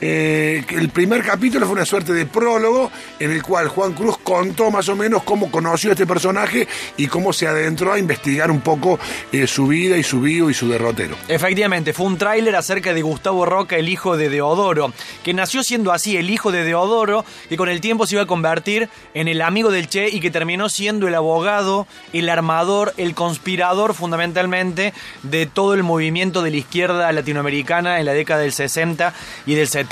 Eh, 0.00 0.62
el 0.70 0.90
primer 0.90 1.22
capítulo 1.22 1.64
fue 1.64 1.74
una 1.74 1.86
suerte 1.86 2.12
de 2.12 2.26
prólogo 2.26 2.90
en 3.18 3.30
el 3.30 3.42
cual 3.42 3.68
Juan 3.68 3.94
Cruz 3.94 4.18
contó 4.22 4.70
más 4.70 4.88
o 4.90 4.96
menos 4.96 5.22
cómo 5.22 5.50
conoció 5.50 5.90
a 5.90 5.92
este 5.94 6.06
personaje 6.06 6.68
y 6.98 7.06
cómo 7.06 7.32
se 7.32 7.46
adentró 7.46 7.92
a 7.94 7.98
investigar 7.98 8.50
un 8.50 8.60
poco 8.60 8.98
eh, 9.32 9.46
su 9.46 9.68
vida 9.68 9.96
y 9.96 10.02
su 10.02 10.20
vivo 10.20 10.50
y 10.50 10.54
su 10.54 10.68
derrotero. 10.68 11.16
Efectivamente, 11.28 11.94
fue 11.94 12.06
un 12.06 12.18
tráiler 12.18 12.56
acerca 12.56 12.92
de 12.92 13.00
Gustavo 13.00 13.46
Roca, 13.46 13.76
el 13.76 13.88
hijo 13.88 14.18
de 14.18 14.28
Deodoro, 14.28 14.92
que 15.24 15.32
nació 15.32 15.62
siendo 15.62 15.92
así 15.92 16.18
el 16.18 16.28
hijo 16.28 16.52
de 16.52 16.62
Deodoro, 16.62 17.24
que 17.48 17.56
con 17.56 17.70
el 17.70 17.80
tiempo 17.80 18.06
se 18.06 18.16
iba 18.16 18.22
a 18.22 18.26
convertir 18.26 18.90
en 19.14 19.28
el 19.28 19.40
amigo 19.40 19.70
del 19.70 19.88
Che 19.88 20.10
y 20.10 20.20
que 20.20 20.30
terminó 20.30 20.68
siendo 20.68 21.08
el 21.08 21.14
abogado, 21.14 21.86
el 22.12 22.28
armador, 22.28 22.92
el 22.98 23.14
conspirador 23.14 23.94
fundamentalmente 23.94 24.92
de 25.22 25.46
todo 25.46 25.72
el 25.72 25.82
movimiento 25.82 26.42
de 26.42 26.50
la 26.50 26.56
izquierda 26.58 27.10
latinoamericana 27.12 27.98
en 27.98 28.06
la 28.06 28.12
década 28.12 28.40
del 28.40 28.52
60 28.52 29.14
y 29.46 29.54
del 29.54 29.68
70. 29.68 29.85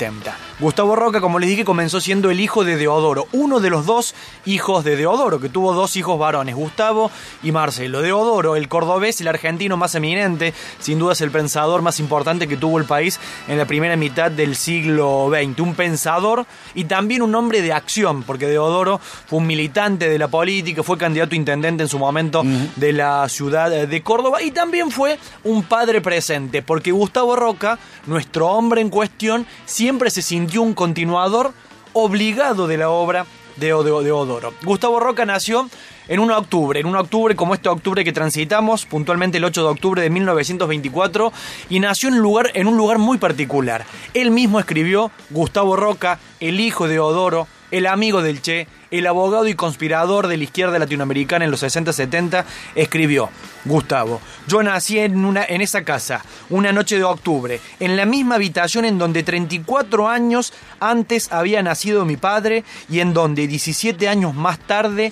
Gustavo 0.59 0.95
Roca, 0.95 1.19
como 1.19 1.39
les 1.39 1.49
dije, 1.49 1.65
comenzó 1.65 1.99
siendo 1.99 2.29
el 2.31 2.39
hijo 2.39 2.63
de 2.63 2.77
Deodoro, 2.77 3.27
uno 3.31 3.59
de 3.59 3.69
los 3.69 3.85
dos 3.85 4.15
hijos 4.45 4.83
de 4.83 4.95
Deodoro, 4.95 5.39
que 5.39 5.49
tuvo 5.49 5.73
dos 5.73 5.95
hijos 5.95 6.17
varones, 6.17 6.55
Gustavo 6.55 7.11
y 7.43 7.51
Marcelo. 7.51 8.01
Deodoro, 8.01 8.55
el 8.55 8.67
cordobés, 8.67 9.19
el 9.21 9.27
argentino 9.27 9.77
más 9.77 9.95
eminente, 9.95 10.53
sin 10.79 10.99
duda 10.99 11.13
es 11.13 11.21
el 11.21 11.31
pensador 11.31 11.81
más 11.81 11.99
importante 11.99 12.47
que 12.47 12.57
tuvo 12.57 12.77
el 12.77 12.85
país 12.85 13.19
en 13.47 13.57
la 13.57 13.65
primera 13.65 13.95
mitad 13.95 14.31
del 14.31 14.55
siglo 14.55 15.29
XX. 15.29 15.59
Un 15.59 15.75
pensador 15.75 16.45
y 16.73 16.85
también 16.85 17.21
un 17.21 17.35
hombre 17.35 17.61
de 17.61 17.73
acción, 17.73 18.23
porque 18.23 18.47
Deodoro 18.47 18.99
fue 18.99 19.39
un 19.39 19.47
militante 19.47 20.09
de 20.09 20.19
la 20.19 20.27
política, 20.27 20.83
fue 20.83 20.97
candidato 20.97 21.33
a 21.33 21.37
intendente 21.37 21.83
en 21.83 21.89
su 21.89 21.99
momento 21.99 22.43
de 22.75 22.93
la 22.93 23.27
ciudad 23.29 23.87
de 23.87 24.03
Córdoba 24.03 24.41
y 24.41 24.51
también 24.51 24.91
fue 24.91 25.17
un 25.43 25.63
padre 25.63 26.01
presente, 26.01 26.61
porque 26.61 26.91
Gustavo 26.91 27.35
Roca, 27.35 27.77
nuestro 28.05 28.47
hombre 28.47 28.81
en 28.81 28.89
cuestión, 28.89 29.45
siempre 29.65 29.84
se 30.09 30.21
sintió 30.23 30.63
un 30.63 30.73
continuador 30.73 31.53
obligado 31.93 32.67
de 32.67 32.77
la 32.77 32.89
obra 32.89 33.27
de, 33.55 33.71
Odoro. 33.71 34.53
Gustavo 34.63 34.99
Roca 34.99 35.25
nació 35.25 35.69
en 36.07 36.19
1 36.19 36.33
de 36.33 36.39
octubre, 36.39 36.79
en 36.79 36.87
1 36.87 36.97
de 36.97 37.03
octubre 37.03 37.35
como 37.35 37.53
este 37.53 37.69
octubre 37.69 38.03
que 38.03 38.11
transitamos, 38.11 38.87
puntualmente 38.87 39.37
el 39.37 39.43
8 39.43 39.61
de 39.61 39.69
octubre 39.69 40.01
de 40.01 40.09
1924, 40.09 41.31
y 41.69 41.79
nació 41.79 42.09
en 42.09 42.17
lugar, 42.17 42.49
en 42.55 42.67
un 42.67 42.77
lugar 42.77 42.97
muy 42.97 43.19
particular. 43.19 43.85
Él 44.15 44.31
mismo 44.31 44.59
escribió 44.59 45.11
Gustavo 45.29 45.75
Roca, 45.75 46.19
el 46.39 46.59
hijo 46.59 46.87
de 46.87 46.99
Odoro, 46.99 47.47
el 47.71 47.87
amigo 47.87 48.21
del 48.21 48.41
Che, 48.41 48.67
el 48.91 49.07
abogado 49.07 49.47
y 49.47 49.55
conspirador 49.55 50.27
de 50.27 50.37
la 50.37 50.43
izquierda 50.43 50.79
latinoamericana 50.79 51.45
en 51.45 51.51
los 51.51 51.63
60-70, 51.63 52.45
escribió, 52.75 53.29
Gustavo, 53.65 54.21
yo 54.47 54.63
nací 54.63 54.99
en, 54.99 55.25
una, 55.25 55.43
en 55.43 55.61
esa 55.61 55.83
casa, 55.83 56.23
una 56.49 56.71
noche 56.71 56.97
de 56.97 57.03
octubre, 57.03 57.59
en 57.79 57.97
la 57.97 58.05
misma 58.05 58.35
habitación 58.35 58.85
en 58.85 58.97
donde 58.97 59.23
34 59.23 60.07
años 60.07 60.53
antes 60.79 61.31
había 61.31 61.63
nacido 61.63 62.05
mi 62.05 62.17
padre 62.17 62.63
y 62.89 62.99
en 62.99 63.13
donde 63.13 63.47
17 63.47 64.07
años 64.07 64.33
más 64.33 64.59
tarde 64.59 65.11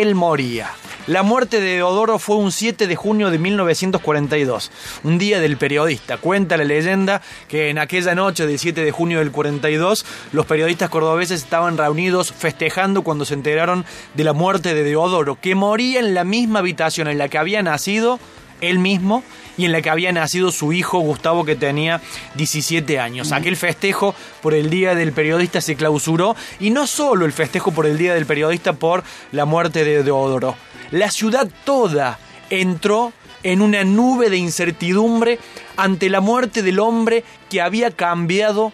él 0.00 0.14
moría. 0.14 0.70
La 1.08 1.24
muerte 1.24 1.60
de 1.60 1.76
Deodoro 1.76 2.20
fue 2.20 2.36
un 2.36 2.52
7 2.52 2.86
de 2.86 2.94
junio 2.94 3.30
de 3.30 3.38
1942, 3.38 4.70
un 5.02 5.18
día 5.18 5.40
del 5.40 5.56
periodista. 5.56 6.16
Cuenta 6.16 6.56
la 6.56 6.64
leyenda 6.64 7.20
que 7.48 7.70
en 7.70 7.78
aquella 7.78 8.14
noche 8.14 8.46
del 8.46 8.58
7 8.58 8.84
de 8.84 8.92
junio 8.92 9.18
del 9.18 9.32
42, 9.32 10.06
los 10.32 10.46
periodistas 10.46 10.90
cordobeses 10.90 11.42
estaban 11.42 11.76
reunidos 11.76 12.32
festejando 12.32 13.02
cuando 13.02 13.24
se 13.24 13.34
enteraron 13.34 13.84
de 14.14 14.24
la 14.24 14.32
muerte 14.32 14.74
de 14.74 14.84
Deodoro, 14.84 15.40
que 15.40 15.56
moría 15.56 15.98
en 15.98 16.14
la 16.14 16.22
misma 16.22 16.60
habitación 16.60 17.08
en 17.08 17.18
la 17.18 17.28
que 17.28 17.38
había 17.38 17.62
nacido 17.62 18.20
él 18.60 18.78
mismo 18.78 19.24
y 19.56 19.64
en 19.64 19.72
la 19.72 19.82
que 19.82 19.90
había 19.90 20.12
nacido 20.12 20.50
su 20.50 20.72
hijo 20.72 20.98
Gustavo 21.00 21.44
que 21.44 21.56
tenía 21.56 22.00
17 22.34 22.98
años. 22.98 23.32
Aquel 23.32 23.56
festejo 23.56 24.14
por 24.40 24.54
el 24.54 24.70
Día 24.70 24.94
del 24.94 25.12
Periodista 25.12 25.60
se 25.60 25.76
clausuró 25.76 26.36
y 26.60 26.70
no 26.70 26.86
solo 26.86 27.26
el 27.26 27.32
festejo 27.32 27.72
por 27.72 27.86
el 27.86 27.98
Día 27.98 28.14
del 28.14 28.26
Periodista 28.26 28.72
por 28.72 29.02
la 29.32 29.44
muerte 29.44 29.84
de 29.84 30.02
Deodoro 30.02 30.56
la 30.92 31.10
ciudad 31.10 31.48
toda 31.64 32.18
entró 32.50 33.12
en 33.42 33.62
una 33.62 33.82
nube 33.82 34.30
de 34.30 34.36
incertidumbre 34.36 35.38
ante 35.76 36.10
la 36.10 36.20
muerte 36.20 36.62
del 36.62 36.78
hombre 36.78 37.24
que 37.50 37.62
había 37.62 37.90
cambiado 37.90 38.72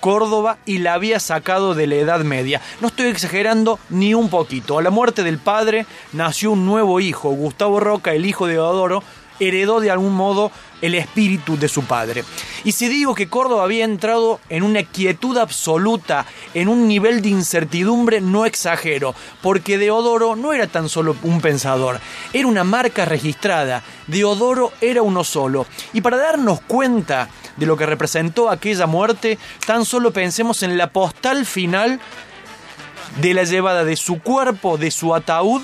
Córdoba 0.00 0.58
y 0.64 0.78
la 0.78 0.94
había 0.94 1.18
sacado 1.18 1.74
de 1.74 1.88
la 1.88 1.96
Edad 1.96 2.20
Media. 2.20 2.62
No 2.80 2.86
estoy 2.86 3.06
exagerando 3.06 3.80
ni 3.90 4.14
un 4.14 4.30
poquito. 4.30 4.78
A 4.78 4.82
la 4.82 4.90
muerte 4.90 5.24
del 5.24 5.38
padre 5.38 5.86
nació 6.12 6.52
un 6.52 6.64
nuevo 6.64 7.00
hijo, 7.00 7.30
Gustavo 7.30 7.80
Roca, 7.80 8.14
el 8.14 8.26
hijo 8.26 8.46
de 8.46 8.60
Odoro, 8.60 9.02
heredó 9.40 9.80
de 9.80 9.90
algún 9.90 10.14
modo 10.14 10.50
el 10.82 10.94
espíritu 10.94 11.58
de 11.58 11.68
su 11.68 11.84
padre. 11.84 12.24
Y 12.64 12.72
si 12.72 12.88
digo 12.88 13.14
que 13.14 13.28
Córdoba 13.28 13.64
había 13.64 13.84
entrado 13.84 14.40
en 14.48 14.62
una 14.62 14.82
quietud 14.82 15.36
absoluta, 15.38 16.26
en 16.54 16.68
un 16.68 16.86
nivel 16.86 17.22
de 17.22 17.30
incertidumbre, 17.30 18.20
no 18.20 18.44
exagero, 18.44 19.14
porque 19.42 19.78
Deodoro 19.78 20.36
no 20.36 20.52
era 20.52 20.66
tan 20.66 20.88
solo 20.88 21.16
un 21.22 21.40
pensador, 21.40 22.00
era 22.32 22.46
una 22.46 22.64
marca 22.64 23.04
registrada. 23.04 23.82
Deodoro 24.06 24.72
era 24.80 25.02
uno 25.02 25.24
solo. 25.24 25.66
Y 25.92 26.00
para 26.00 26.16
darnos 26.16 26.60
cuenta 26.60 27.28
de 27.56 27.66
lo 27.66 27.76
que 27.76 27.86
representó 27.86 28.50
aquella 28.50 28.86
muerte, 28.86 29.38
tan 29.66 29.84
solo 29.84 30.12
pensemos 30.12 30.62
en 30.62 30.76
la 30.76 30.90
postal 30.90 31.46
final 31.46 32.00
de 33.20 33.34
la 33.34 33.44
llevada 33.44 33.84
de 33.84 33.96
su 33.96 34.20
cuerpo, 34.20 34.76
de 34.76 34.90
su 34.90 35.14
ataúd, 35.14 35.62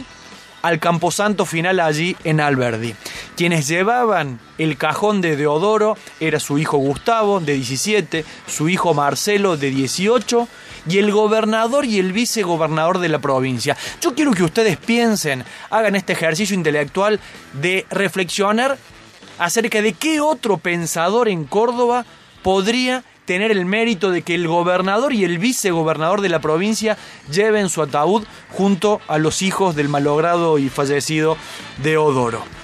al 0.63 0.79
camposanto 0.79 1.45
final 1.45 1.81
allí 1.81 2.17
en 2.25 2.41
Alberdi. 2.41 2.95
Quienes 3.37 3.67
llevaban 3.67 4.41
el 4.59 4.77
cajón 4.77 5.21
de 5.21 5.37
Deodoro 5.37 5.97
era 6.21 6.39
su 6.39 6.59
hijo 6.59 6.77
Gustavo, 6.77 7.41
de 7.41 7.55
17, 7.55 8.25
su 8.47 8.69
hijo 8.69 8.93
Marcelo, 8.93 9.57
de 9.57 9.71
18, 9.71 10.49
y 10.89 10.99
el 10.99 11.13
gobernador 11.13 11.85
y 11.85 11.99
el 11.99 12.13
vicegobernador 12.13 12.99
de 12.99 13.09
la 13.09 13.21
provincia. 13.21 13.77
Yo 14.01 14.15
quiero 14.15 14.33
que 14.33 14.43
ustedes 14.43 14.77
piensen, 14.77 15.45
hagan 15.71 15.97
este 15.97 16.13
ejercicio 16.13 16.55
intelectual 16.55 17.21
de 17.55 17.87
reflexionar 17.91 18.79
acerca 19.39 19.81
de 19.81 19.95
qué 19.95 20.21
otro 20.21 20.59
pensador 20.59 21.29
en 21.29 21.45
Córdoba 21.45 22.05
podría 22.43 23.05
tener 23.25 23.51
el 23.51 23.65
mérito 23.65 24.11
de 24.11 24.23
que 24.23 24.35
el 24.35 24.49
gobernador 24.49 25.13
y 25.13 25.25
el 25.25 25.39
vicegobernador 25.39 26.21
de 26.21 26.29
la 26.29 26.41
provincia 26.41 26.99
lleven 27.31 27.69
su 27.69 27.81
ataúd 27.81 28.25
junto 28.51 29.01
a 29.09 29.19
los 29.19 29.43
hijos 29.43 29.77
del 29.77 29.89
malogrado 29.89 30.59
y 30.59 30.69
fallecido 30.69 31.37
Deodoro. 31.83 32.62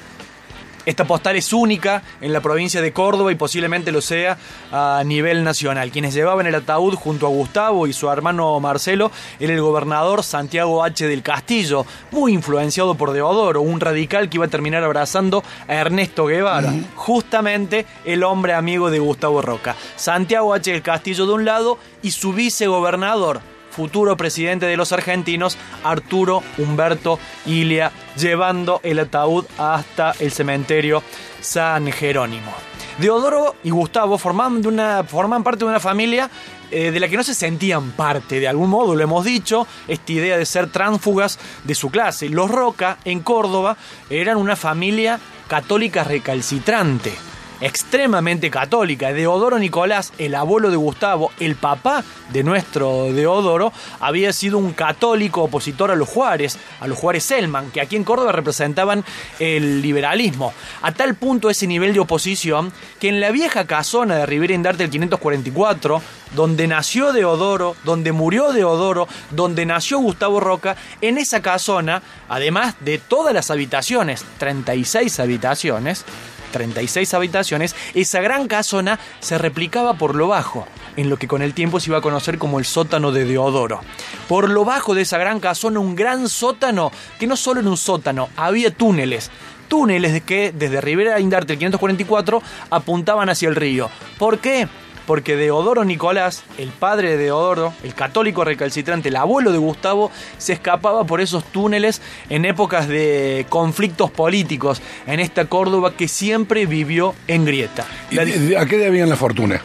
Esta 0.89 1.05
postal 1.05 1.37
es 1.37 1.53
única 1.53 2.03
en 2.23 2.33
la 2.33 2.41
provincia 2.41 2.81
de 2.81 2.95
Córdoba 2.95 3.31
y 3.31 3.35
posiblemente 3.35 3.93
lo 3.93 4.01
sea 4.01 4.39
a 4.73 5.03
nivel 5.05 5.45
nacional. 5.45 5.91
Quienes 5.91 6.15
llevaban 6.15 6.47
el 6.47 6.55
ataúd 6.55 6.95
junto 6.95 7.27
a 7.27 7.29
Gustavo 7.29 7.87
y 7.87 7.93
su 7.93 8.11
hermano 8.11 8.59
Marcelo 8.59 9.11
era 9.39 9.53
el 9.53 9.61
gobernador 9.61 10.23
Santiago 10.23 10.83
H. 10.83 11.07
del 11.07 11.23
Castillo, 11.23 11.85
muy 12.11 12.33
influenciado 12.33 12.95
por 12.95 13.13
Deodoro, 13.13 13.61
un 13.61 13.81
radical 13.81 14.31
que 14.31 14.39
iba 14.39 14.47
a 14.47 14.49
terminar 14.49 14.83
abrazando 14.83 15.45
a 15.69 15.75
Ernesto 15.75 16.25
Guevara, 16.25 16.73
justamente 16.95 17.85
el 18.07 18.25
hombre 18.25 18.55
amigo 18.55 18.91
de 18.91 18.99
Gustavo 18.99 19.43
Roca. 19.43 19.77
Santiago 19.97 20.55
H. 20.55 20.73
del 20.73 20.81
Castillo 20.81 21.27
de 21.27 21.33
un 21.35 21.45
lado 21.45 21.77
y 22.01 22.13
su 22.13 22.33
vicegobernador, 22.33 23.43
futuro 23.71 24.17
presidente 24.17 24.67
de 24.67 24.77
los 24.77 24.93
argentinos, 24.93 25.57
Arturo 25.85 26.43
Humberto 26.59 27.19
Ilia, 27.47 27.93
llevando 28.17 28.81
el 28.83 28.99
ataúd 28.99 29.45
hasta 29.59 30.13
el 30.19 30.33
cementerio 30.33 31.03
San 31.41 31.91
Jerónimo. 31.93 32.53
Deodoro 32.99 33.55
y 33.63 33.71
Gustavo 33.71 34.19
forman, 34.19 34.67
una, 34.67 35.05
forman 35.05 35.45
parte 35.45 35.61
de 35.61 35.71
una 35.71 35.79
familia 35.79 36.29
eh, 36.71 36.91
de 36.91 37.01
la 37.01 37.09
que 37.09 37.17
no 37.17 37.23
se 37.23 37.35
sentían 37.35 37.93
parte, 37.93 38.41
de 38.41 38.49
algún 38.49 38.71
modo, 38.71 38.97
lo 38.97 39.03
hemos 39.03 39.25
dicho, 39.25 39.67
esta 39.87 40.13
idea 40.13 40.37
de 40.37 40.45
ser 40.45 40.71
tránsfugas 40.71 41.39
de 41.63 41.75
su 41.75 41.91
clase. 41.91 42.29
Los 42.29 42.51
Roca, 42.51 42.99
en 43.05 43.21
Córdoba, 43.21 43.77
eran 44.11 44.37
una 44.37 44.57
familia 44.57 45.21
católica 45.49 46.05
recalcitrante 46.05 47.28
extremadamente 47.61 48.51
católica. 48.51 49.13
Deodoro 49.13 49.59
Nicolás, 49.59 50.13
el 50.19 50.35
abuelo 50.35 50.71
de 50.71 50.77
Gustavo, 50.77 51.33
el 51.41 51.57
papá 51.57 52.05
de 52.33 52.45
nuestro 52.45 53.13
Deodoro, 53.13 53.73
había 54.01 54.33
sido 54.33 54.59
un 54.59 54.73
católico 54.73 55.43
opositor 55.45 55.91
a 55.91 55.97
los 55.97 56.09
Juárez, 56.09 56.59
a 56.81 56.87
los 56.87 56.99
Juárez 56.99 57.25
Selman, 57.25 57.71
que 57.71 57.81
aquí 57.81 57.97
en 57.97 58.05
Córdoba 58.05 58.33
representaban 58.33 59.05
el 59.39 59.83
liberalismo. 59.83 60.53
A 60.83 60.93
tal 60.93 61.15
punto 61.15 61.51
ese 61.51 61.67
nivel 61.67 61.95
de 61.95 62.01
oposición 62.01 62.73
que 63.01 63.09
en 63.09 63.21
la 63.21 63.31
vieja 63.31 63.67
casona 63.67 64.17
de 64.17 64.27
Rivera 64.27 64.55
Indarte 64.55 64.85
del 64.85 64.91
544, 64.91 66.03
donde 66.35 66.67
nació 66.67 67.13
Deodoro, 67.13 67.75
donde 67.85 68.13
murió 68.13 68.53
Deodoro, 68.53 69.09
donde 69.31 69.67
nació 69.67 69.99
Gustavo 69.99 70.41
Roca, 70.41 70.77
en 71.01 71.19
esa 71.19 71.41
casona, 71.41 72.03
además 72.29 72.75
de 72.81 72.99
todas 72.99 73.35
las 73.35 73.51
habitaciones, 73.51 74.25
36 74.39 75.21
habitaciones, 75.21 76.05
36 76.51 77.15
habitaciones, 77.15 77.75
esa 77.95 78.21
gran 78.21 78.49
casona 78.49 78.99
se 79.21 79.39
replicaba 79.39 79.95
por 79.95 80.15
lo 80.15 80.29
bajo, 80.29 80.67
en 80.97 81.11
lo 81.11 81.17
que 81.17 81.29
con 81.29 81.43
el 81.43 81.55
tiempo 81.55 81.81
se 81.81 81.91
iba 81.91 81.99
a 81.99 82.03
conocer 82.03 82.39
como 82.39 82.59
el 82.59 82.65
sótano 82.65 83.13
de 83.13 83.25
Deodoro. 83.25 83.81
Por 84.29 84.49
lo 84.49 84.65
bajo 84.65 84.95
de 84.95 85.03
esa 85.03 85.19
gran 85.19 85.41
casona, 85.41 85.81
un 85.81 85.95
gran 85.95 86.29
sótano, 86.29 86.91
que 87.19 87.27
no 87.27 87.37
solo 87.37 87.61
en 87.61 87.69
un 87.69 87.77
sótano, 87.77 88.29
había 88.37 88.73
túneles, 88.73 89.31
túneles 89.69 90.23
que 90.23 90.53
desde 90.53 90.81
Rivera 90.81 91.21
Indarte, 91.21 91.53
el 91.53 91.59
544, 91.59 92.43
apuntaban 92.71 93.29
hacia 93.29 93.49
el 93.49 93.57
río. 93.57 93.91
¿Por 94.19 94.39
qué? 94.39 94.69
Porque 95.09 95.37
Deodoro 95.37 95.87
Nicolás, 95.87 96.45
el 96.59 96.69
padre 96.69 97.13
de 97.13 97.17
Deodoro, 97.17 97.73
el 97.83 97.95
católico 97.95 98.45
recalcitrante, 98.45 99.09
el 99.09 99.17
abuelo 99.17 99.53
de 99.53 99.57
Gustavo, 99.57 100.11
se 100.37 100.53
escapaba 100.53 101.05
por 101.05 101.23
esos 101.23 101.45
túneles 101.45 102.03
en 102.29 102.45
épocas 102.45 102.89
de 102.89 103.47
conflictos 103.49 104.11
políticos 104.11 104.83
en 105.07 105.19
esta 105.21 105.47
Córdoba 105.47 105.95
que 105.97 106.09
siempre 106.09 106.67
vivió 106.67 107.15
en 107.27 107.47
grieta. 107.47 107.87
¿Y 108.11 108.19
¿A 108.19 108.67
qué 108.67 108.77
debían 108.77 109.09
la 109.09 109.17
fortuna? 109.17 109.63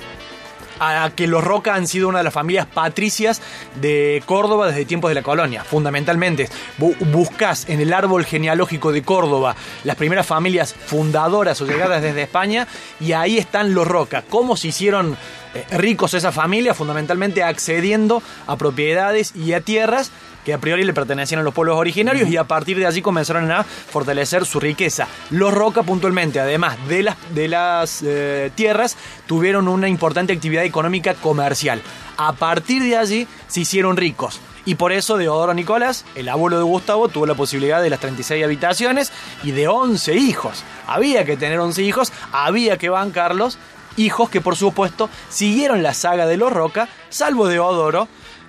A 0.79 1.11
que 1.15 1.27
los 1.27 1.43
Roca 1.43 1.75
han 1.75 1.87
sido 1.87 2.09
una 2.09 2.19
de 2.19 2.23
las 2.23 2.33
familias 2.33 2.65
patricias 2.65 3.41
de 3.75 4.21
Córdoba 4.25 4.67
desde 4.67 4.85
tiempos 4.85 5.09
de 5.09 5.15
la 5.15 5.23
colonia, 5.23 5.63
fundamentalmente. 5.63 6.49
Buscas 6.77 7.67
en 7.69 7.79
el 7.79 7.93
árbol 7.93 8.25
genealógico 8.25 8.91
de 8.91 9.03
Córdoba 9.03 9.55
las 9.83 9.95
primeras 9.95 10.25
familias 10.25 10.73
fundadoras 10.73 11.59
o 11.61 11.65
llegadas 11.65 12.01
desde 12.01 12.23
España 12.23 12.67
y 12.99 13.13
ahí 13.13 13.37
están 13.37 13.73
los 13.73 13.87
Roca. 13.87 14.23
¿Cómo 14.29 14.55
se 14.57 14.69
hicieron 14.69 15.17
eh, 15.53 15.65
ricos 15.77 16.13
esa 16.13 16.31
familia? 16.31 16.73
Fundamentalmente 16.73 17.43
accediendo 17.43 18.21
a 18.47 18.55
propiedades 18.57 19.35
y 19.35 19.53
a 19.53 19.61
tierras 19.61 20.11
que 20.43 20.53
a 20.53 20.57
priori 20.57 20.83
le 20.83 20.93
pertenecían 20.93 21.41
a 21.41 21.43
los 21.43 21.53
pueblos 21.53 21.77
originarios 21.77 22.29
y 22.29 22.37
a 22.37 22.43
partir 22.43 22.77
de 22.77 22.85
allí 22.85 23.01
comenzaron 23.01 23.51
a 23.51 23.63
fortalecer 23.63 24.45
su 24.45 24.59
riqueza. 24.59 25.07
Los 25.29 25.53
Roca 25.53 25.83
puntualmente, 25.83 26.39
además 26.39 26.77
de 26.87 27.03
las, 27.03 27.17
de 27.33 27.47
las 27.47 28.03
eh, 28.05 28.51
tierras, 28.55 28.97
tuvieron 29.25 29.67
una 29.67 29.87
importante 29.87 30.33
actividad 30.33 30.63
económica 30.63 31.13
comercial. 31.13 31.81
A 32.17 32.33
partir 32.33 32.83
de 32.83 32.97
allí 32.97 33.27
se 33.47 33.61
hicieron 33.61 33.97
ricos. 33.97 34.39
Y 34.65 34.75
por 34.75 34.93
eso 34.93 35.17
Deodoro 35.17 35.53
Nicolás, 35.53 36.05
el 36.15 36.29
abuelo 36.29 36.57
de 36.57 36.63
Gustavo, 36.63 37.09
tuvo 37.09 37.25
la 37.25 37.35
posibilidad 37.35 37.81
de 37.81 37.89
las 37.89 37.99
36 37.99 38.43
habitaciones 38.43 39.11
y 39.43 39.51
de 39.51 39.67
11 39.67 40.15
hijos. 40.15 40.63
Había 40.87 41.25
que 41.25 41.35
tener 41.35 41.59
11 41.59 41.83
hijos, 41.83 42.13
había 42.31 42.77
que 42.77 42.89
bancarlos. 42.89 43.57
Hijos 43.95 44.29
que 44.29 44.41
por 44.41 44.55
supuesto 44.55 45.09
siguieron 45.29 45.83
la 45.83 45.93
saga 45.93 46.25
de 46.25 46.37
los 46.37 46.51
Roca, 46.51 46.87
salvo 47.09 47.47
Deodoro, 47.47 48.07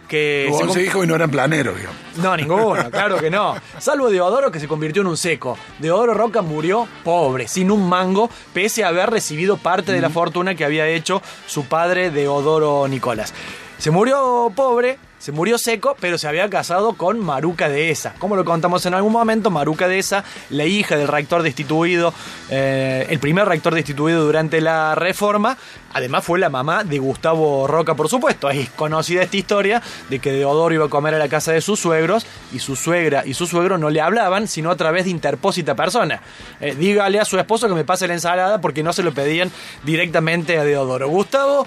que... 0.09 0.53
se 0.73 0.83
hijos 0.83 1.05
y 1.05 1.09
no 1.09 1.15
eran 1.15 1.31
planeros, 1.31 1.77
digamos. 1.77 1.99
No, 2.17 2.37
ninguno, 2.37 2.91
claro 2.91 3.19
que 3.19 3.31
no. 3.31 3.55
Salvo 3.79 4.11
Deodoro 4.11 4.51
que 4.51 4.61
se 4.61 4.69
convirtió 4.69 5.03
en 5.03 5.09
un 5.09 5.17
seco. 5.17 5.59
Deodoro 5.79 6.15
Roca 6.15 6.43
murió 6.43 6.87
pobre, 7.03 7.49
sin 7.49 7.71
un 7.71 7.89
mango, 7.89 8.31
pese 8.53 8.85
a 8.85 8.89
haber 8.89 9.11
recibido 9.11 9.56
parte 9.56 9.93
de 9.93 10.01
la 10.01 10.11
fortuna 10.11 10.55
que 10.55 10.65
había 10.65 10.87
hecho 10.87 11.23
su 11.47 11.65
padre 11.67 12.11
Deodoro 12.11 12.87
Nicolás. 12.89 13.35
Se 13.79 13.91
murió 13.91 14.50
pobre, 14.55 14.99
se 15.19 15.32
murió 15.32 15.56
seco, 15.59 15.97
pero 16.00 16.19
se 16.19 16.29
había 16.29 16.49
casado 16.50 16.94
con 16.94 17.19
Maruca 17.19 17.69
Esa. 17.69 18.15
Como 18.19 18.37
lo 18.37 18.44
contamos 18.44 18.85
en 18.87 18.94
algún 18.94 19.12
momento, 19.12 19.50
Maruca 19.50 19.93
Esa, 19.93 20.23
la 20.50 20.65
hija 20.65 20.97
del 20.97 21.09
rector 21.09 21.43
destituido, 21.43 22.12
eh, 22.50 23.06
el 23.09 23.19
primer 23.19 23.47
rector 23.49 23.75
destituido 23.75 24.25
durante 24.25 24.61
la 24.61 24.94
reforma, 24.94 25.56
además 25.93 26.25
fue 26.25 26.38
la 26.38 26.50
mamá 26.50 26.85
de 26.85 26.99
Gustavo 26.99 27.67
Roca, 27.67 27.94
por 27.94 28.09
supuesto. 28.09 28.49
Es 28.50 28.69
conocida 28.71 29.23
esta 29.23 29.37
historia 29.37 29.82
de 30.09 30.19
que 30.19 30.31
Deodoro 30.31 30.75
iba 30.75 30.87
a 30.87 30.91
comer 30.91 31.15
a 31.15 31.19
la 31.19 31.29
casa 31.29 31.53
de 31.53 31.61
sus 31.61 31.81
suegros 31.81 32.26
y 32.53 32.59
su 32.59 32.76
suegra 32.76 33.23
y 33.26 33.35
su 33.35 33.47
suegro 33.47 33.76
no 33.76 33.91
le 33.91 34.00
hablaban, 34.00 34.47
sino 34.47 34.71
a 34.71 34.76
través 34.76 35.05
de 35.05 35.11
interpósita 35.11 35.75
persona. 35.75 36.21
Eh, 36.61 36.75
dígale 36.79 37.19
a 37.19 37.25
su 37.25 37.38
esposo 37.38 37.67
que 37.69 37.75
me 37.75 37.85
pase 37.85 38.06
la 38.06 38.15
ensalada 38.15 38.61
porque 38.61 38.82
no 38.82 38.93
se 38.93 39.03
lo 39.03 39.12
pedían 39.12 39.50
directamente 39.85 40.59
a 40.59 40.65
Deodoro. 40.65 41.09
Gustavo 41.09 41.67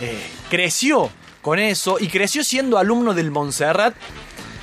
eh, 0.00 0.28
creció 0.50 1.10
con 1.46 1.60
eso 1.60 1.98
y 2.00 2.08
creció 2.08 2.42
siendo 2.42 2.76
alumno 2.76 3.14
del 3.14 3.30
Montserrat 3.30 3.94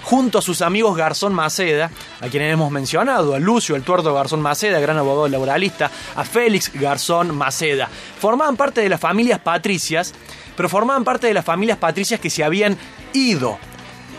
junto 0.02 0.40
a 0.40 0.42
sus 0.42 0.62
amigos 0.62 0.98
Garzón 0.98 1.34
Maceda, 1.34 1.90
a 2.20 2.28
quienes 2.28 2.52
hemos 2.52 2.72
mencionado, 2.72 3.36
a 3.36 3.40
Lucio 3.40 3.78
el 3.78 3.84
tuerto 3.84 4.14
Garzón 4.14 4.42
Maceda, 4.42 4.82
gran 4.82 4.98
abogado 4.98 5.30
laboralista, 5.30 5.90
a 6.14 6.26
Félix 6.26 6.74
Garzón 6.74 7.38
Maceda. 7.38 7.88
Formaban 8.20 8.58
parte 8.58 8.82
de 8.82 8.90
las 8.90 9.00
familias 9.00 9.40
patricias, 9.40 10.14
pero 10.58 10.68
formaban 10.68 11.06
parte 11.06 11.28
de 11.28 11.34
las 11.34 11.46
familias 11.46 11.78
patricias 11.78 12.20
que 12.20 12.30
se 12.30 12.44
habían 12.44 12.78
ido 13.14 13.58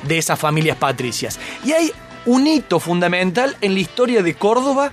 de 0.04 0.16
esas 0.16 0.38
familias 0.38 0.78
patricias. 0.78 1.38
Y 1.66 1.72
hay 1.72 1.92
un 2.24 2.46
hito 2.46 2.80
fundamental 2.80 3.58
en 3.60 3.74
la 3.74 3.80
historia 3.80 4.22
de 4.22 4.36
Córdoba 4.36 4.90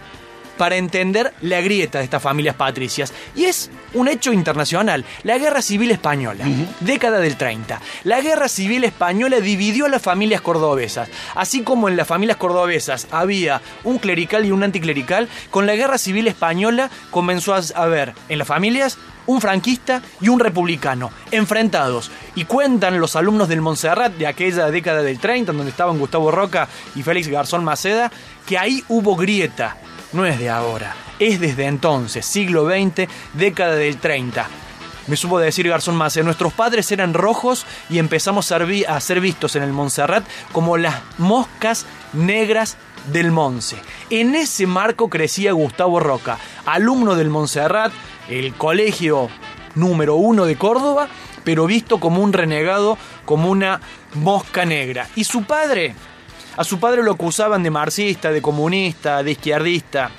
para 0.58 0.76
entender 0.76 1.34
la 1.40 1.62
grieta 1.62 2.00
de 2.00 2.04
estas 2.04 2.22
familias 2.22 2.56
patricias. 2.58 3.14
Y 3.34 3.46
es 3.46 3.72
un 3.94 4.08
hecho 4.08 4.34
internacional. 4.34 5.06
La 5.24 5.38
Guerra 5.38 5.62
Civil 5.62 5.92
Española, 5.92 6.46
década 6.80 7.20
del 7.20 7.38
30. 7.38 7.82
La 8.04 8.22
Guerra 8.22 8.48
Civil 8.48 8.84
Española 8.84 9.40
dividió 9.40 9.86
a 9.86 9.90
las 9.90 10.02
familias 10.02 10.42
cordobesas. 10.42 11.10
Así 11.36 11.62
como 11.64 11.90
en 11.90 11.98
las 11.98 12.08
familias 12.08 12.38
cordobesas 12.38 13.08
había 13.12 13.62
un 13.84 13.98
clerical 13.98 14.46
y 14.46 14.52
un 14.52 14.64
anticlerical, 14.64 15.30
con 15.50 15.66
la 15.66 15.76
Guerra 15.76 15.98
Civil 15.98 16.28
Española 16.28 16.90
comenzó 17.10 17.54
a 17.54 17.62
haber 17.76 18.14
en 18.30 18.38
las 18.38 18.48
familias 18.48 18.98
un 19.28 19.40
franquista 19.40 20.02
y 20.20 20.30
un 20.30 20.40
republicano, 20.40 21.12
enfrentados. 21.32 22.12
Y 22.36 22.46
cuentan 22.46 23.00
los 23.00 23.16
alumnos 23.16 23.48
del 23.50 23.62
Montserrat 23.62 24.14
de 24.14 24.28
aquella 24.28 24.72
década 24.72 25.04
del 25.04 25.20
30, 25.20 25.52
donde 25.54 25.72
estaban 25.72 26.00
Gustavo 26.00 26.32
Roca 26.32 26.68
y 26.96 27.04
Félix 27.04 27.28
Garzón 27.28 27.64
Maceda, 27.64 28.12
que 28.46 28.58
ahí 28.58 28.84
hubo 28.90 29.16
grieta 29.16 29.78
no 30.14 30.26
es 30.26 30.40
de 30.40 30.50
ahora, 30.50 30.96
es 31.20 31.40
desde 31.40 31.66
entonces, 31.66 32.26
siglo 32.26 32.70
XX, 32.70 33.08
década 33.34 33.76
del 33.76 33.98
30. 33.98 34.48
Me 35.08 35.18
supo 35.18 35.40
decir 35.40 35.68
Garzón 35.68 35.96
Mace, 35.96 36.24
nuestros 36.24 36.54
padres 36.54 36.92
eran 36.92 37.14
rojos 37.14 37.66
y 37.90 37.98
empezamos 37.98 38.52
a 38.52 39.00
ser 39.00 39.20
vistos 39.20 39.56
en 39.56 39.64
el 39.64 39.74
Montserrat 39.74 40.24
como 40.52 40.78
las 40.78 40.96
moscas 41.18 41.86
negras 42.14 42.78
del 43.12 43.32
Monse. 43.32 43.78
En 44.10 44.36
ese 44.36 44.68
marco 44.68 45.10
crecía 45.10 45.54
Gustavo 45.54 46.00
Roca, 46.00 46.38
alumno 46.66 47.16
del 47.16 47.30
Montserrat, 47.30 47.92
el 48.30 48.54
colegio 48.54 49.30
número 49.76 50.16
uno 50.16 50.46
de 50.46 50.56
Córdoba, 50.56 51.08
pero 51.44 51.66
visto 51.66 52.00
como 52.00 52.22
un 52.22 52.34
renegado, 52.34 52.98
como 53.26 53.50
una 53.50 53.82
mosca 54.14 54.66
negra. 54.66 55.08
Y 55.16 55.24
su 55.24 55.44
padre, 55.44 55.96
a 56.58 56.64
su 56.64 56.80
padre 56.80 57.04
lo 57.04 57.14
acusaban 57.14 57.64
de 57.64 57.72
marxista, 57.72 58.32
de 58.32 58.42
comunista, 58.42 59.24
de 59.24 59.32
izquierdista. 59.32 60.12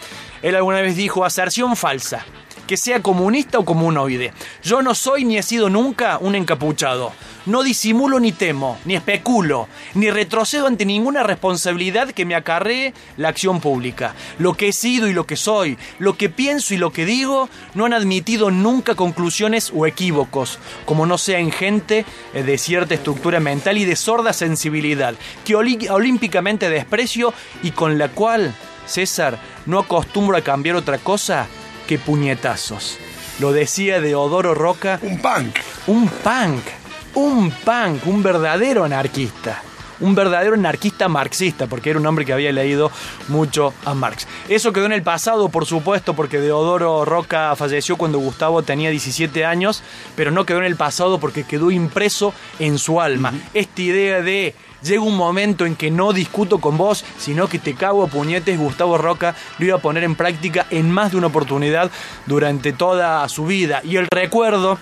Él 0.43 0.57
alguna 0.57 0.81
vez 0.81 0.97
dijo 0.97 1.25
aserción 1.25 1.77
falsa, 1.77 2.25
que 2.67 2.77
sea 2.77 3.03
comunista 3.03 3.59
o 3.59 3.65
comunoide. 3.65 4.33
Yo 4.63 4.83
no 4.83 4.95
soy 4.95 5.25
ni 5.25 5.39
he 5.39 5.43
sido 5.43 5.69
nunca 5.69 6.19
un 6.19 6.35
encapuchado. 6.35 7.13
No 7.45 7.65
disimulo 7.65 8.21
ni 8.21 8.31
temo, 8.31 8.79
ni 8.85 8.95
especulo, 8.95 9.67
ni 9.95 10.11
retrocedo 10.11 10.69
ante 10.69 10.85
ninguna 10.85 11.25
responsabilidad 11.25 12.13
que 12.13 12.25
me 12.25 12.37
acarree 12.37 12.95
la 13.17 13.31
acción 13.31 13.61
pública. 13.61 14.15
Lo 14.39 14.55
que 14.55 14.69
he 14.69 14.73
sido 14.73 15.09
y 15.09 15.13
lo 15.13 15.27
que 15.27 15.37
soy, 15.37 15.77
lo 15.99 16.17
que 16.17 16.29
pienso 16.29 16.73
y 16.73 16.77
lo 16.77 16.93
que 16.93 17.05
digo, 17.05 17.49
no 17.75 17.85
han 17.85 17.95
admitido 17.95 18.53
nunca 18.53 18.95
conclusiones 18.95 19.73
o 19.75 19.87
equívocos, 19.87 20.61
como 20.85 21.05
no 21.05 21.19
sea 21.19 21.41
en 21.41 21.51
gente 21.51 22.05
eh, 22.33 22.45
de 22.45 22.59
cierta 22.59 22.95
estructura 22.95 23.41
mental 23.41 23.77
y 23.77 23.85
de 23.85 23.97
sorda 23.97 24.33
sensibilidad, 24.33 25.15
que 25.45 25.57
olímpicamente 25.57 26.71
desprecio 26.71 27.35
y 27.65 27.73
con 27.73 27.99
la 27.99 28.09
cual, 28.09 28.55
César, 28.87 29.41
no 29.67 29.81
acostumbro 29.81 30.37
a 30.37 30.43
cambiar 30.43 30.77
otra 30.77 30.99
cosa 30.99 31.49
que 31.89 31.99
puñetazos. 31.99 32.99
Lo 33.41 33.53
decía 33.53 34.01
Deodoro 34.01 34.55
Roca. 34.55 35.01
Un 35.03 35.19
punk. 35.19 35.57
Un 35.89 36.09
punk 36.09 36.82
un 37.15 37.51
punk, 37.51 38.07
un 38.07 38.23
verdadero 38.23 38.85
anarquista. 38.85 39.63
Un 40.01 40.17
verdadero 40.17 40.55
anarquista 40.55 41.09
marxista, 41.09 41.69
porque 41.69 41.91
era 41.91 41.99
un 42.01 42.07
hombre 42.07 42.25
que 42.25 42.33
había 42.33 42.51
leído 42.51 42.91
mucho 43.29 43.73
a 43.85 43.95
Marx. 43.95 44.27
Eso 44.49 44.73
quedó 44.73 44.87
en 44.87 44.93
el 44.93 45.03
pasado, 45.03 45.49
por 45.49 45.65
supuesto, 45.65 46.15
porque 46.15 46.41
Deodoro 46.41 47.05
Roca 47.05 47.55
falleció 47.55 47.97
cuando 47.97 48.19
Gustavo 48.19 48.63
tenía 48.63 48.91
17 48.91 49.45
años, 49.45 49.83
pero 50.17 50.33
no 50.33 50.45
quedó 50.45 50.59
en 50.59 50.65
el 50.65 50.75
pasado 50.75 51.21
porque 51.21 51.45
quedó 51.45 51.71
impreso 51.71 52.35
en 52.59 52.79
su 52.79 53.01
alma. 53.01 53.33
Esta 53.55 53.83
idea 53.83 54.23
de 54.23 54.57
llega 54.83 55.03
un 55.03 55.17
momento 55.17 55.67
en 55.67 55.77
que 55.77 55.93
no 55.93 56.13
discuto 56.13 56.59
con 56.59 56.77
vos, 56.77 57.05
sino 57.19 57.49
que 57.49 57.61
te 57.61 57.75
cago 57.75 58.03
a 58.03 58.09
puñetes, 58.09 58.59
Gustavo 58.59 58.99
Roca 58.99 59.37
lo 59.59 59.67
iba 59.67 59.77
a 59.77 59.81
poner 59.83 60.03
en 60.03 60.17
práctica 60.17 60.67
en 60.71 60.91
más 60.91 61.13
de 61.13 61.19
una 61.19 61.29
oportunidad 61.29 61.91
durante 62.27 62.73
toda 62.73 63.29
su 63.29 63.47
vida. 63.47 63.81
Y 63.85 63.97
el 63.97 64.09
recuerdo 64.11 64.79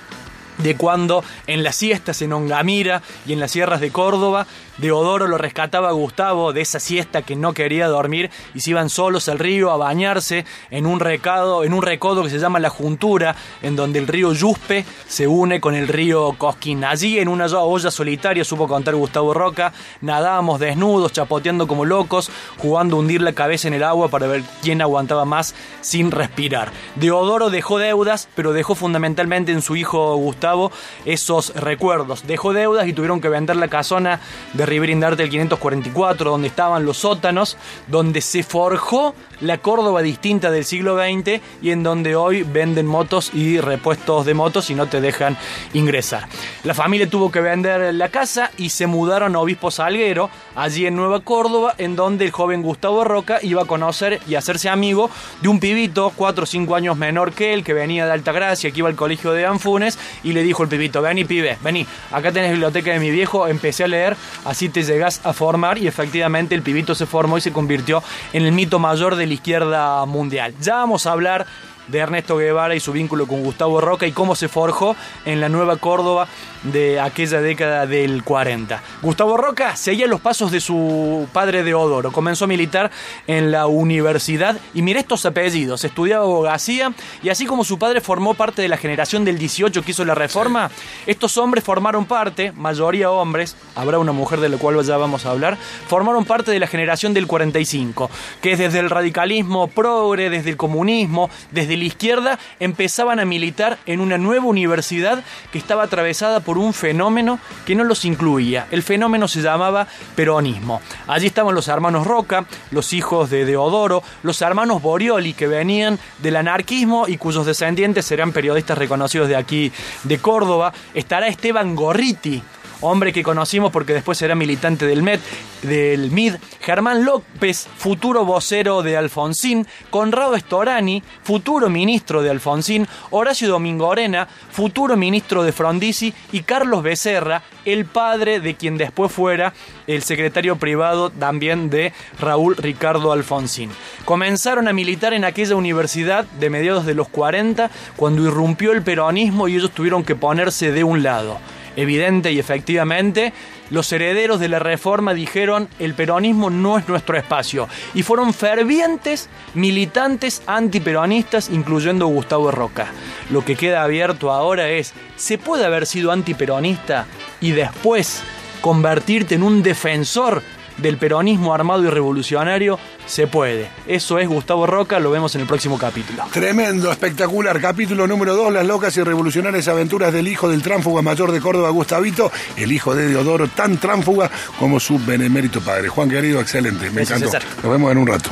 de 0.62 0.76
cuando 0.76 1.24
en 1.46 1.62
las 1.62 1.76
siestas 1.76 2.22
en 2.22 2.32
Ongamira 2.32 3.02
y 3.26 3.32
en 3.32 3.40
las 3.40 3.50
sierras 3.50 3.80
de 3.80 3.90
Córdoba 3.90 4.46
Deodoro 4.80 5.26
lo 5.26 5.36
rescataba 5.36 5.90
a 5.90 5.92
Gustavo 5.92 6.54
de 6.54 6.62
esa 6.62 6.80
siesta 6.80 7.20
que 7.20 7.36
no 7.36 7.52
quería 7.52 7.86
dormir 7.88 8.30
y 8.54 8.60
se 8.60 8.70
iban 8.70 8.88
solos 8.88 9.28
al 9.28 9.38
río 9.38 9.70
a 9.70 9.76
bañarse 9.76 10.46
en 10.70 10.86
un 10.86 11.00
recado, 11.00 11.64
en 11.64 11.74
un 11.74 11.82
recodo 11.82 12.22
que 12.22 12.30
se 12.30 12.38
llama 12.38 12.60
La 12.60 12.70
Juntura, 12.70 13.36
en 13.60 13.76
donde 13.76 13.98
el 13.98 14.06
río 14.06 14.32
Yuspe 14.32 14.86
se 15.06 15.26
une 15.26 15.60
con 15.60 15.74
el 15.74 15.86
río 15.86 16.34
Cosquín. 16.38 16.84
Allí 16.84 17.18
en 17.18 17.28
una 17.28 17.46
olla 17.46 17.90
solitaria, 17.90 18.42
supo 18.42 18.68
contar 18.68 18.94
Gustavo 18.94 19.34
Roca, 19.34 19.74
nadábamos 20.00 20.58
desnudos, 20.58 21.12
chapoteando 21.12 21.66
como 21.66 21.84
locos, 21.84 22.30
jugando 22.56 22.96
a 22.96 23.00
hundir 23.00 23.20
la 23.20 23.34
cabeza 23.34 23.68
en 23.68 23.74
el 23.74 23.82
agua 23.82 24.08
para 24.08 24.28
ver 24.28 24.42
quién 24.62 24.80
aguantaba 24.80 25.26
más 25.26 25.54
sin 25.82 26.10
respirar. 26.10 26.70
Deodoro 26.94 27.50
dejó 27.50 27.78
deudas, 27.78 28.28
pero 28.34 28.54
dejó 28.54 28.74
fundamentalmente 28.74 29.52
en 29.52 29.60
su 29.60 29.76
hijo 29.76 30.16
Gustavo 30.16 30.72
esos 31.04 31.54
recuerdos. 31.54 32.26
Dejó 32.26 32.54
deudas 32.54 32.86
y 32.86 32.94
tuvieron 32.94 33.20
que 33.20 33.28
vender 33.28 33.56
la 33.56 33.68
casona 33.68 34.20
de 34.54 34.69
Riverindarte 34.70 35.24
el 35.24 35.30
544, 35.30 36.30
donde 36.30 36.46
estaban 36.46 36.84
los 36.84 36.98
sótanos, 36.98 37.56
donde 37.88 38.20
se 38.20 38.44
forjó 38.44 39.16
la 39.40 39.58
Córdoba 39.58 40.00
distinta 40.00 40.50
del 40.50 40.64
siglo 40.64 40.96
XX 40.96 41.40
y 41.60 41.70
en 41.70 41.82
donde 41.82 42.14
hoy 42.14 42.44
venden 42.44 42.86
motos 42.86 43.32
y 43.34 43.58
repuestos 43.58 44.26
de 44.26 44.34
motos 44.34 44.70
y 44.70 44.74
no 44.74 44.86
te 44.86 45.00
dejan 45.00 45.36
ingresar. 45.72 46.28
La 46.62 46.74
familia 46.74 47.10
tuvo 47.10 47.32
que 47.32 47.40
vender 47.40 47.92
la 47.94 48.10
casa 48.10 48.50
y 48.58 48.68
se 48.68 48.86
mudaron 48.86 49.34
a 49.34 49.40
Obispo 49.40 49.70
Salguero, 49.70 50.30
allí 50.54 50.86
en 50.86 50.94
Nueva 50.94 51.20
Córdoba, 51.20 51.74
en 51.78 51.96
donde 51.96 52.26
el 52.26 52.30
joven 52.30 52.62
Gustavo 52.62 53.02
Roca 53.02 53.38
iba 53.42 53.62
a 53.62 53.66
conocer 53.66 54.20
y 54.28 54.36
hacerse 54.36 54.68
amigo 54.68 55.10
de 55.40 55.48
un 55.48 55.58
pibito, 55.58 56.12
4 56.14 56.44
o 56.44 56.46
5 56.46 56.76
años 56.76 56.96
menor 56.96 57.32
que 57.32 57.54
él, 57.54 57.64
que 57.64 57.74
venía 57.74 58.06
de 58.06 58.12
Altagracia, 58.12 58.70
que 58.70 58.78
iba 58.78 58.88
al 58.88 58.94
colegio 58.94 59.32
de 59.32 59.46
Anfunes, 59.46 59.98
y 60.22 60.32
le 60.32 60.42
dijo 60.44 60.62
el 60.62 60.68
pibito, 60.68 61.02
vení 61.02 61.24
pibe, 61.24 61.58
vení, 61.62 61.86
acá 62.12 62.30
tenés 62.30 62.52
biblioteca 62.52 62.92
de 62.92 63.00
mi 63.00 63.10
viejo, 63.10 63.48
empecé 63.48 63.84
a 63.84 63.88
leer, 63.88 64.16
así 64.44 64.59
te 64.68 64.82
llegás 64.82 65.20
a 65.24 65.32
formar, 65.32 65.78
y 65.78 65.86
efectivamente 65.86 66.54
el 66.54 66.62
pibito 66.62 66.94
se 66.94 67.06
formó 67.06 67.38
y 67.38 67.40
se 67.40 67.52
convirtió 67.52 68.02
en 68.32 68.44
el 68.44 68.52
mito 68.52 68.78
mayor 68.78 69.16
de 69.16 69.26
la 69.26 69.34
izquierda 69.34 70.04
mundial. 70.06 70.54
Ya 70.60 70.76
vamos 70.76 71.06
a 71.06 71.12
hablar 71.12 71.46
de 71.90 71.98
Ernesto 71.98 72.36
Guevara 72.36 72.74
y 72.74 72.80
su 72.80 72.92
vínculo 72.92 73.26
con 73.26 73.42
Gustavo 73.42 73.80
Roca 73.80 74.06
y 74.06 74.12
cómo 74.12 74.34
se 74.34 74.48
forjó 74.48 74.96
en 75.24 75.40
la 75.40 75.48
Nueva 75.48 75.76
Córdoba 75.76 76.28
de 76.62 77.00
aquella 77.00 77.40
década 77.40 77.86
del 77.86 78.22
40. 78.22 78.82
Gustavo 79.02 79.36
Roca 79.36 79.76
seguía 79.76 80.06
los 80.06 80.20
pasos 80.20 80.50
de 80.50 80.60
su 80.60 81.26
padre 81.32 81.62
Deodoro. 81.62 82.12
Comenzó 82.12 82.44
a 82.44 82.48
militar 82.48 82.90
en 83.26 83.50
la 83.50 83.66
universidad 83.66 84.58
y 84.74 84.82
mira 84.82 85.00
estos 85.00 85.24
apellidos. 85.26 85.84
Estudiaba 85.84 86.24
abogacía 86.24 86.92
y 87.22 87.30
así 87.30 87.46
como 87.46 87.64
su 87.64 87.78
padre 87.78 88.00
formó 88.00 88.34
parte 88.34 88.62
de 88.62 88.68
la 88.68 88.76
generación 88.76 89.24
del 89.24 89.38
18 89.38 89.82
que 89.82 89.90
hizo 89.90 90.04
la 90.04 90.14
reforma, 90.14 90.70
estos 91.06 91.38
hombres 91.38 91.64
formaron 91.64 92.04
parte, 92.04 92.52
mayoría 92.52 93.10
hombres, 93.10 93.56
habrá 93.74 93.98
una 93.98 94.12
mujer 94.12 94.40
de 94.40 94.48
la 94.48 94.56
cual 94.56 94.82
ya 94.84 94.96
vamos 94.96 95.26
a 95.26 95.30
hablar, 95.30 95.56
formaron 95.88 96.24
parte 96.24 96.50
de 96.50 96.58
la 96.58 96.66
generación 96.66 97.12
del 97.14 97.26
45, 97.26 98.10
que 98.40 98.52
es 98.52 98.58
desde 98.58 98.78
el 98.78 98.90
radicalismo 98.90 99.68
progre, 99.68 100.30
desde 100.30 100.50
el 100.50 100.56
comunismo, 100.56 101.30
desde 101.50 101.76
la 101.80 101.86
izquierda, 101.86 102.38
empezaban 102.60 103.18
a 103.18 103.24
militar 103.24 103.78
en 103.86 104.00
una 104.00 104.18
nueva 104.18 104.46
universidad 104.46 105.24
que 105.52 105.58
estaba 105.58 105.82
atravesada 105.84 106.40
por 106.40 106.58
un 106.58 106.72
fenómeno 106.72 107.40
que 107.66 107.74
no 107.74 107.84
los 107.84 108.04
incluía. 108.04 108.66
El 108.70 108.82
fenómeno 108.82 109.26
se 109.26 109.42
llamaba 109.42 109.86
peronismo. 110.14 110.80
Allí 111.06 111.26
estaban 111.26 111.54
los 111.54 111.68
hermanos 111.68 112.06
Roca, 112.06 112.46
los 112.70 112.92
hijos 112.92 113.30
de 113.30 113.44
Deodoro, 113.44 114.02
los 114.22 114.40
hermanos 114.42 114.82
Borioli 114.82 115.32
que 115.32 115.46
venían 115.46 115.98
del 116.18 116.36
anarquismo 116.36 117.08
y 117.08 117.16
cuyos 117.16 117.46
descendientes 117.46 118.04
serán 118.04 118.32
periodistas 118.32 118.78
reconocidos 118.78 119.28
de 119.28 119.36
aquí 119.36 119.72
de 120.04 120.18
Córdoba. 120.18 120.72
Estará 120.94 121.28
Esteban 121.28 121.74
Gorriti, 121.74 122.42
hombre 122.80 123.12
que 123.12 123.22
conocimos 123.22 123.70
porque 123.72 123.92
después 123.92 124.18
será 124.18 124.34
militante 124.34 124.86
del 124.86 125.02
MED, 125.02 125.20
del 125.62 126.10
MID, 126.10 126.36
Germán 126.60 127.04
López, 127.04 127.68
futuro 127.76 128.24
vocero 128.24 128.82
de 128.82 128.96
Alfonsín, 128.96 129.66
Conrado 129.90 130.34
Estorani, 130.34 131.02
futuro 131.22 131.68
ministro 131.68 132.22
de 132.22 132.30
Alfonsín, 132.30 132.86
Horacio 133.10 133.48
Domingo 133.48 133.92
Arena, 133.92 134.26
futuro 134.50 134.96
ministro 134.96 135.42
de 135.42 135.52
Frondizi 135.52 136.14
y 136.32 136.40
Carlos 136.42 136.82
Becerra, 136.82 137.42
el 137.64 137.84
padre 137.84 138.40
de 138.40 138.54
quien 138.54 138.78
después 138.78 139.12
fuera 139.12 139.52
el 139.86 140.02
secretario 140.02 140.56
privado 140.56 141.10
también 141.10 141.68
de 141.68 141.92
Raúl 142.18 142.56
Ricardo 142.56 143.12
Alfonsín. 143.12 143.70
Comenzaron 144.04 144.68
a 144.68 144.72
militar 144.72 145.12
en 145.12 145.24
aquella 145.24 145.56
universidad 145.56 146.24
de 146.24 146.50
mediados 146.50 146.86
de 146.86 146.94
los 146.94 147.08
40 147.08 147.70
cuando 147.96 148.22
irrumpió 148.22 148.72
el 148.72 148.82
peronismo 148.82 149.48
y 149.48 149.56
ellos 149.56 149.70
tuvieron 149.72 150.04
que 150.04 150.16
ponerse 150.16 150.72
de 150.72 150.84
un 150.84 151.02
lado 151.02 151.38
evidente 151.76 152.32
y 152.32 152.38
efectivamente, 152.38 153.32
los 153.70 153.92
herederos 153.92 154.40
de 154.40 154.48
la 154.48 154.58
reforma 154.58 155.14
dijeron 155.14 155.68
el 155.78 155.94
peronismo 155.94 156.50
no 156.50 156.78
es 156.78 156.88
nuestro 156.88 157.16
espacio 157.16 157.68
y 157.94 158.02
fueron 158.02 158.34
fervientes 158.34 159.28
militantes 159.54 160.42
antiperonistas, 160.46 161.48
incluyendo 161.50 162.06
Gustavo 162.06 162.50
Roca. 162.50 162.88
Lo 163.30 163.44
que 163.44 163.56
queda 163.56 163.82
abierto 163.82 164.32
ahora 164.32 164.68
es, 164.70 164.92
¿se 165.16 165.38
puede 165.38 165.64
haber 165.64 165.86
sido 165.86 166.12
antiperonista 166.12 167.06
y 167.40 167.52
después 167.52 168.22
convertirte 168.60 169.36
en 169.36 169.42
un 169.42 169.62
defensor 169.62 170.42
del 170.78 170.96
peronismo 170.96 171.54
armado 171.54 171.84
y 171.84 171.88
revolucionario 171.88 172.78
se 173.06 173.26
puede. 173.26 173.68
Eso 173.86 174.18
es 174.18 174.28
Gustavo 174.28 174.66
Roca, 174.66 174.98
lo 174.98 175.10
vemos 175.10 175.34
en 175.34 175.42
el 175.42 175.46
próximo 175.46 175.78
capítulo. 175.78 176.24
Tremendo, 176.32 176.90
espectacular. 176.90 177.60
Capítulo 177.60 178.06
número 178.06 178.34
2, 178.34 178.52
las 178.52 178.66
locas 178.66 178.96
y 178.96 179.02
revolucionarias 179.02 179.68
aventuras 179.68 180.12
del 180.12 180.28
hijo 180.28 180.48
del 180.48 180.62
tránfuga 180.62 181.02
mayor 181.02 181.32
de 181.32 181.40
Córdoba, 181.40 181.70
Gustavito, 181.70 182.30
el 182.56 182.72
hijo 182.72 182.94
de 182.94 183.08
Deodoro, 183.08 183.48
tan 183.48 183.78
tránfuga 183.78 184.30
como 184.58 184.80
su 184.80 184.98
benemérito 184.98 185.60
padre. 185.60 185.88
Juan 185.88 186.08
querido, 186.08 186.40
excelente, 186.40 186.90
me 186.90 187.02
encantó. 187.02 187.30
Nos 187.62 187.72
vemos 187.72 187.92
en 187.92 187.98
un 187.98 188.06
rato. 188.06 188.30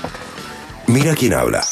Mira 0.87 1.15
quién 1.15 1.35
habla. 1.35 1.63